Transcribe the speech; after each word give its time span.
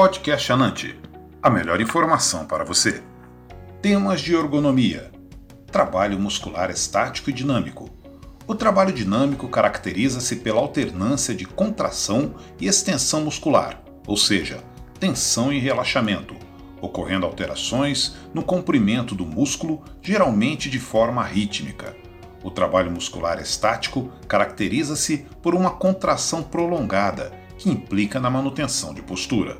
Podcast 0.00 0.50
Anante 0.50 0.98
a 1.42 1.50
melhor 1.50 1.78
informação 1.78 2.46
para 2.46 2.64
você. 2.64 3.02
Temas 3.82 4.22
de 4.22 4.34
ergonomia: 4.34 5.10
trabalho 5.70 6.18
muscular 6.18 6.70
estático 6.70 7.28
e 7.28 7.34
dinâmico. 7.34 7.90
O 8.46 8.54
trabalho 8.54 8.94
dinâmico 8.94 9.46
caracteriza-se 9.46 10.36
pela 10.36 10.58
alternância 10.58 11.34
de 11.34 11.44
contração 11.44 12.34
e 12.58 12.66
extensão 12.66 13.20
muscular, 13.20 13.82
ou 14.06 14.16
seja, 14.16 14.64
tensão 14.98 15.52
e 15.52 15.58
relaxamento, 15.58 16.34
ocorrendo 16.80 17.26
alterações 17.26 18.16
no 18.32 18.42
comprimento 18.42 19.14
do 19.14 19.26
músculo, 19.26 19.84
geralmente 20.00 20.70
de 20.70 20.78
forma 20.78 21.22
rítmica. 21.22 21.94
O 22.42 22.50
trabalho 22.50 22.90
muscular 22.90 23.38
estático 23.38 24.10
caracteriza-se 24.26 25.26
por 25.42 25.54
uma 25.54 25.72
contração 25.72 26.42
prolongada, 26.42 27.38
que 27.58 27.68
implica 27.68 28.18
na 28.18 28.30
manutenção 28.30 28.94
de 28.94 29.02
postura. 29.02 29.58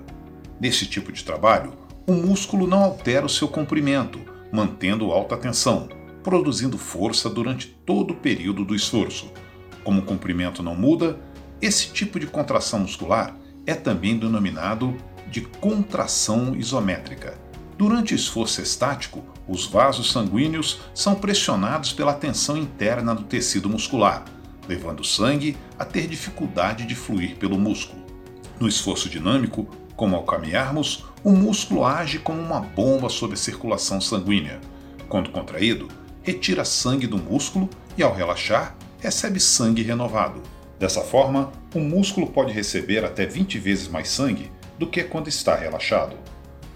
Nesse 0.60 0.84
tipo 0.84 1.10
de 1.10 1.24
trabalho, 1.24 1.72
o 2.06 2.12
músculo 2.12 2.66
não 2.66 2.84
altera 2.84 3.24
o 3.24 3.30
seu 3.30 3.48
comprimento, 3.48 4.20
mantendo 4.52 5.10
alta 5.10 5.34
tensão, 5.34 5.88
produzindo 6.22 6.76
força 6.76 7.30
durante 7.30 7.68
todo 7.86 8.12
o 8.12 8.16
período 8.16 8.62
do 8.62 8.74
esforço. 8.74 9.32
Como 9.82 10.00
o 10.00 10.04
comprimento 10.04 10.62
não 10.62 10.74
muda, 10.74 11.18
esse 11.62 11.88
tipo 11.92 12.20
de 12.20 12.26
contração 12.26 12.80
muscular 12.80 13.34
é 13.64 13.74
também 13.74 14.18
denominado 14.18 14.94
de 15.30 15.40
contração 15.40 16.54
isométrica. 16.54 17.38
Durante 17.78 18.12
o 18.12 18.16
esforço 18.16 18.60
estático, 18.60 19.24
os 19.48 19.66
vasos 19.66 20.12
sanguíneos 20.12 20.80
são 20.94 21.14
pressionados 21.14 21.92
pela 21.94 22.12
tensão 22.12 22.58
interna 22.58 23.14
do 23.14 23.22
tecido 23.22 23.70
muscular, 23.70 24.26
levando 24.68 25.00
o 25.00 25.04
sangue 25.04 25.56
a 25.78 25.86
ter 25.86 26.06
dificuldade 26.06 26.84
de 26.84 26.94
fluir 26.94 27.36
pelo 27.36 27.58
músculo. 27.58 28.04
No 28.58 28.68
esforço 28.68 29.08
dinâmico, 29.08 29.66
como 30.00 30.16
ao 30.16 30.22
caminharmos, 30.22 31.04
o 31.22 31.30
músculo 31.30 31.84
age 31.84 32.20
como 32.20 32.40
uma 32.40 32.58
bomba 32.58 33.10
sobre 33.10 33.34
a 33.34 33.38
circulação 33.38 34.00
sanguínea. 34.00 34.58
Quando 35.10 35.28
contraído, 35.28 35.88
retira 36.22 36.64
sangue 36.64 37.06
do 37.06 37.18
músculo 37.18 37.68
e, 37.98 38.02
ao 38.02 38.14
relaxar, 38.14 38.74
recebe 38.98 39.38
sangue 39.38 39.82
renovado. 39.82 40.40
Dessa 40.78 41.02
forma, 41.02 41.52
o 41.74 41.80
músculo 41.80 42.28
pode 42.28 42.50
receber 42.50 43.04
até 43.04 43.26
20 43.26 43.58
vezes 43.58 43.88
mais 43.88 44.08
sangue 44.08 44.50
do 44.78 44.86
que 44.86 45.02
quando 45.02 45.28
está 45.28 45.54
relaxado. 45.54 46.16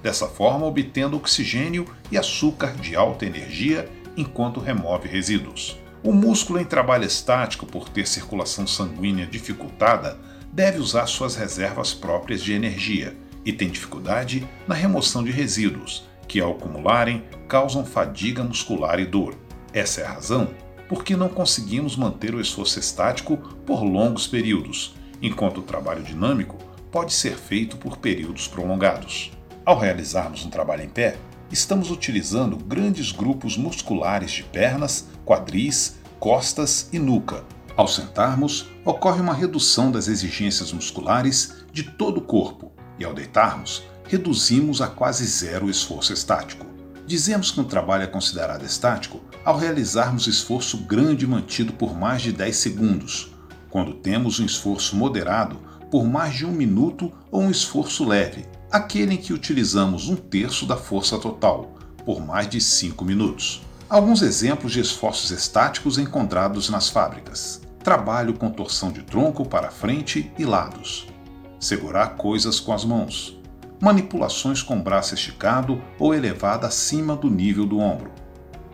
Dessa 0.02 0.26
forma, 0.26 0.66
obtendo 0.66 1.16
oxigênio 1.16 1.86
e 2.12 2.18
açúcar 2.18 2.74
de 2.74 2.94
alta 2.94 3.24
energia 3.24 3.88
enquanto 4.18 4.60
remove 4.60 5.08
resíduos. 5.08 5.78
O 6.02 6.12
músculo 6.12 6.60
em 6.60 6.66
trabalho 6.66 7.06
estático, 7.06 7.64
por 7.64 7.88
ter 7.88 8.06
circulação 8.06 8.66
sanguínea 8.66 9.24
dificultada, 9.24 10.20
deve 10.54 10.78
usar 10.78 11.06
suas 11.06 11.34
reservas 11.34 11.92
próprias 11.92 12.40
de 12.40 12.52
energia 12.52 13.16
e 13.44 13.52
tem 13.52 13.68
dificuldade 13.68 14.48
na 14.68 14.74
remoção 14.74 15.24
de 15.24 15.32
resíduos, 15.32 16.04
que 16.28 16.40
ao 16.40 16.52
acumularem 16.52 17.24
causam 17.48 17.84
fadiga 17.84 18.44
muscular 18.44 19.00
e 19.00 19.04
dor. 19.04 19.36
Essa 19.72 20.02
é 20.02 20.06
a 20.06 20.12
razão 20.12 20.48
por 20.88 21.02
que 21.02 21.16
não 21.16 21.28
conseguimos 21.28 21.96
manter 21.96 22.36
o 22.36 22.40
esforço 22.40 22.78
estático 22.78 23.36
por 23.66 23.82
longos 23.82 24.28
períodos, 24.28 24.94
enquanto 25.20 25.58
o 25.58 25.62
trabalho 25.62 26.04
dinâmico 26.04 26.56
pode 26.92 27.12
ser 27.12 27.34
feito 27.34 27.76
por 27.76 27.96
períodos 27.96 28.46
prolongados. 28.46 29.32
Ao 29.64 29.76
realizarmos 29.76 30.46
um 30.46 30.50
trabalho 30.50 30.84
em 30.84 30.88
pé, 30.88 31.16
estamos 31.50 31.90
utilizando 31.90 32.56
grandes 32.56 33.10
grupos 33.10 33.56
musculares 33.56 34.30
de 34.30 34.44
pernas, 34.44 35.08
quadris, 35.26 35.98
costas 36.20 36.88
e 36.92 36.98
nuca, 36.98 37.44
ao 37.76 37.88
sentarmos, 37.88 38.68
ocorre 38.84 39.20
uma 39.20 39.34
redução 39.34 39.90
das 39.90 40.06
exigências 40.06 40.72
musculares 40.72 41.64
de 41.72 41.82
todo 41.82 42.18
o 42.18 42.22
corpo 42.22 42.72
e, 42.98 43.04
ao 43.04 43.12
deitarmos, 43.12 43.82
reduzimos 44.06 44.80
a 44.80 44.86
quase 44.86 45.24
zero 45.26 45.66
o 45.66 45.70
esforço 45.70 46.12
estático. 46.12 46.66
Dizemos 47.04 47.50
que 47.50 47.60
um 47.60 47.64
trabalho 47.64 48.04
é 48.04 48.06
considerado 48.06 48.64
estático 48.64 49.20
ao 49.44 49.58
realizarmos 49.58 50.28
esforço 50.28 50.78
grande 50.78 51.26
mantido 51.26 51.72
por 51.72 51.98
mais 51.98 52.22
de 52.22 52.32
10 52.32 52.56
segundos, 52.56 53.34
quando 53.68 53.94
temos 53.94 54.38
um 54.38 54.46
esforço 54.46 54.94
moderado 54.94 55.58
por 55.90 56.04
mais 56.04 56.34
de 56.34 56.46
um 56.46 56.52
minuto 56.52 57.12
ou 57.30 57.42
um 57.42 57.50
esforço 57.50 58.04
leve, 58.04 58.46
aquele 58.70 59.14
em 59.14 59.18
que 59.18 59.32
utilizamos 59.32 60.08
um 60.08 60.16
terço 60.16 60.64
da 60.64 60.76
força 60.76 61.18
total, 61.18 61.74
por 62.04 62.24
mais 62.24 62.48
de 62.48 62.60
5 62.60 63.04
minutos. 63.04 63.62
Alguns 63.88 64.22
exemplos 64.22 64.72
de 64.72 64.80
esforços 64.80 65.30
estáticos 65.30 65.98
encontrados 65.98 66.70
nas 66.70 66.88
fábricas 66.88 67.63
trabalho 67.84 68.32
com 68.32 68.50
torção 68.50 68.90
de 68.90 69.02
tronco 69.02 69.46
para 69.46 69.70
frente 69.70 70.32
e 70.38 70.44
lados, 70.46 71.06
segurar 71.60 72.16
coisas 72.16 72.58
com 72.58 72.72
as 72.72 72.82
mãos, 72.82 73.38
manipulações 73.78 74.62
com 74.62 74.78
o 74.78 74.82
braço 74.82 75.12
esticado 75.12 75.80
ou 75.98 76.14
elevado 76.14 76.64
acima 76.64 77.14
do 77.14 77.28
nível 77.28 77.66
do 77.66 77.78
ombro, 77.78 78.10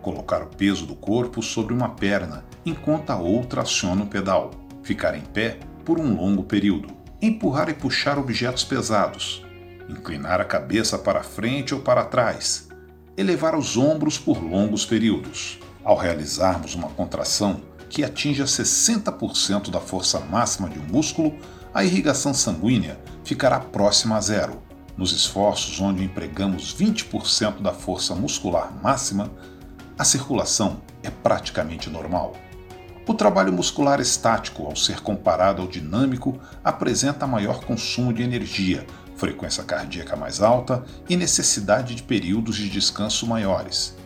colocar 0.00 0.42
o 0.42 0.46
peso 0.46 0.86
do 0.86 0.94
corpo 0.94 1.42
sobre 1.42 1.74
uma 1.74 1.88
perna 1.88 2.44
enquanto 2.64 3.10
a 3.10 3.16
outra 3.16 3.62
aciona 3.62 4.04
o 4.04 4.06
pedal, 4.06 4.52
ficar 4.84 5.16
em 5.16 5.22
pé 5.22 5.58
por 5.84 5.98
um 5.98 6.14
longo 6.14 6.44
período, 6.44 6.94
empurrar 7.20 7.68
e 7.68 7.74
puxar 7.74 8.16
objetos 8.16 8.62
pesados, 8.62 9.44
inclinar 9.88 10.40
a 10.40 10.44
cabeça 10.44 10.96
para 10.96 11.24
frente 11.24 11.74
ou 11.74 11.80
para 11.80 12.04
trás, 12.04 12.68
elevar 13.16 13.56
os 13.56 13.76
ombros 13.76 14.16
por 14.16 14.40
longos 14.40 14.86
períodos. 14.86 15.58
Ao 15.82 15.96
realizarmos 15.96 16.74
uma 16.74 16.90
contração, 16.90 17.62
que 17.90 18.04
atinja 18.04 18.44
60% 18.44 19.68
da 19.68 19.80
força 19.80 20.20
máxima 20.20 20.70
de 20.70 20.78
um 20.78 20.84
músculo, 20.84 21.36
a 21.74 21.84
irrigação 21.84 22.32
sanguínea 22.32 22.98
ficará 23.24 23.58
próxima 23.58 24.16
a 24.16 24.20
zero. 24.20 24.62
Nos 24.96 25.12
esforços 25.12 25.80
onde 25.80 26.04
empregamos 26.04 26.74
20% 26.74 27.60
da 27.60 27.72
força 27.72 28.14
muscular 28.14 28.72
máxima, 28.80 29.30
a 29.98 30.04
circulação 30.04 30.80
é 31.02 31.10
praticamente 31.10 31.90
normal. 31.90 32.34
O 33.08 33.14
trabalho 33.14 33.52
muscular 33.52 34.00
estático, 34.00 34.66
ao 34.66 34.76
ser 34.76 35.00
comparado 35.00 35.60
ao 35.60 35.66
dinâmico, 35.66 36.38
apresenta 36.62 37.26
maior 37.26 37.64
consumo 37.64 38.12
de 38.12 38.22
energia, 38.22 38.86
frequência 39.16 39.64
cardíaca 39.64 40.14
mais 40.14 40.40
alta 40.40 40.84
e 41.08 41.16
necessidade 41.16 41.96
de 41.96 42.04
períodos 42.04 42.56
de 42.56 42.68
descanso 42.68 43.26
maiores. 43.26 43.96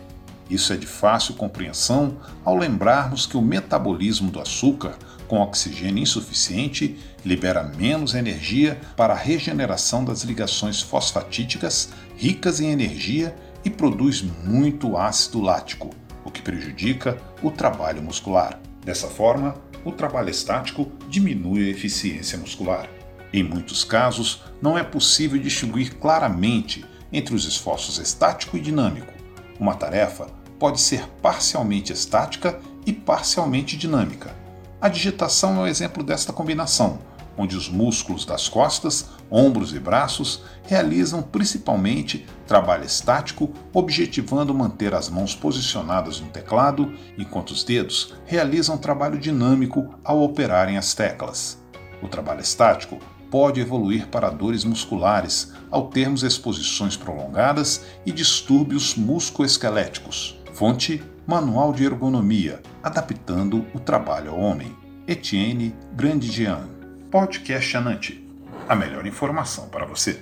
Isso 0.49 0.72
é 0.72 0.77
de 0.77 0.87
fácil 0.87 1.34
compreensão 1.34 2.19
ao 2.44 2.56
lembrarmos 2.56 3.27
que 3.27 3.37
o 3.37 3.43
metabolismo 3.43 4.31
do 4.31 4.41
açúcar, 4.41 4.97
com 5.27 5.41
oxigênio 5.41 6.03
insuficiente, 6.03 6.99
libera 7.25 7.62
menos 7.62 8.15
energia 8.15 8.78
para 8.94 9.15
a 9.15 9.16
regeneração 9.16 10.05
das 10.05 10.22
ligações 10.22 10.82
fosfatídicas 10.82 11.88
ricas 12.16 12.60
em 12.60 12.71
energia 12.71 13.34
e 13.65 13.71
produz 13.71 14.22
muito 14.44 14.99
ácido 14.99 15.41
lático, 15.41 15.91
o 16.22 16.31
que 16.31 16.43
prejudica 16.43 17.16
o 17.43 17.50
trabalho 17.50 18.03
muscular. 18.03 18.61
Dessa 18.84 19.09
forma, 19.09 19.55
o 19.82 19.93
trabalho 19.93 20.28
estático 20.28 20.93
diminui 21.09 21.66
a 21.66 21.71
eficiência 21.71 22.37
muscular. 22.37 22.87
Em 23.32 23.43
muitos 23.43 23.82
casos, 23.82 24.43
não 24.61 24.76
é 24.76 24.84
possível 24.84 25.41
distinguir 25.41 25.94
claramente 25.94 26.84
entre 27.11 27.34
os 27.34 27.47
esforços 27.47 27.99
estático 27.99 28.56
e 28.59 28.61
dinâmico 28.61 29.14
uma 29.59 29.75
tarefa 29.75 30.27
pode 30.59 30.81
ser 30.81 31.09
parcialmente 31.21 31.93
estática 31.93 32.61
e 32.87 32.93
parcialmente 32.93 33.77
dinâmica. 33.77 34.35
A 34.81 34.89
digitação 34.89 35.57
é 35.57 35.61
um 35.61 35.67
exemplo 35.67 36.03
desta 36.03 36.33
combinação, 36.33 36.99
onde 37.37 37.57
os 37.57 37.69
músculos 37.69 38.25
das 38.25 38.49
costas, 38.49 39.09
ombros 39.31 39.75
e 39.75 39.81
braços 39.81 40.43
realizam 40.67 41.23
principalmente 41.23 42.27
trabalho 42.47 42.85
estático, 42.85 43.53
objetivando 43.73 44.55
manter 44.55 44.95
as 44.95 45.09
mãos 45.09 45.35
posicionadas 45.35 46.21
no 46.21 46.29
teclado, 46.29 46.93
enquanto 47.19 47.51
os 47.51 47.65
dedos 47.65 48.15
realizam 48.25 48.77
trabalho 48.77 49.19
dinâmico 49.19 49.95
ao 50.05 50.23
operarem 50.23 50.77
as 50.77 50.95
teclas. 50.95 51.59
O 52.03 52.09
trabalho 52.09 52.41
estático 52.41 52.99
pode 53.35 53.61
evoluir 53.61 54.07
para 54.07 54.31
dores 54.31 54.63
musculares 54.63 55.53
ao 55.69 55.89
termos 55.89 56.23
exposições 56.23 56.97
prolongadas 56.97 57.85
e 58.07 58.13
distúrbios 58.13 58.95
musculoesqueléticos. 58.95 60.41
Fonte: 60.53 61.03
Manual 61.27 61.73
de 61.73 61.85
Ergonomia, 61.85 62.63
adaptando 62.81 63.67
o 63.75 63.81
trabalho 63.81 64.31
ao 64.31 64.39
homem. 64.39 64.73
Etienne 65.09 65.75
Grandigian. 65.97 66.69
Podcast 67.11 67.77
Anante. 67.77 68.25
A 68.69 68.77
melhor 68.77 69.05
informação 69.05 69.69
para 69.69 69.85
você. 69.85 70.21